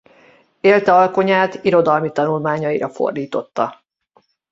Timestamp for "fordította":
2.89-3.83